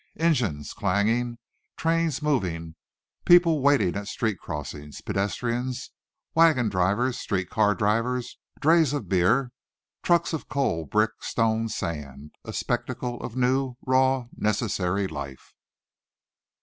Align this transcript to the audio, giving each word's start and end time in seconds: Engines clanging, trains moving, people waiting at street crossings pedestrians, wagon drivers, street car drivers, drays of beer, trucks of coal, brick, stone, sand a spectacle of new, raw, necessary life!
Engines 0.17 0.73
clanging, 0.73 1.37
trains 1.77 2.23
moving, 2.23 2.73
people 3.23 3.61
waiting 3.61 3.95
at 3.95 4.07
street 4.07 4.39
crossings 4.39 4.99
pedestrians, 4.99 5.91
wagon 6.33 6.69
drivers, 6.69 7.19
street 7.19 7.51
car 7.51 7.75
drivers, 7.75 8.39
drays 8.59 8.93
of 8.93 9.07
beer, 9.07 9.51
trucks 10.01 10.33
of 10.33 10.49
coal, 10.49 10.85
brick, 10.85 11.11
stone, 11.19 11.69
sand 11.69 12.31
a 12.43 12.51
spectacle 12.51 13.21
of 13.21 13.35
new, 13.37 13.75
raw, 13.85 14.25
necessary 14.35 15.05
life! 15.05 15.53